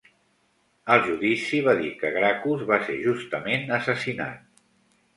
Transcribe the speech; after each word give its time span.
Al 0.95 1.03
judici, 1.07 1.59
va 1.69 1.77
dir 1.83 1.93
que 2.01 2.13
Gracchus 2.17 2.65
va 2.75 2.83
ser 2.91 2.99
justament 3.07 3.79
assassinat. 3.81 4.47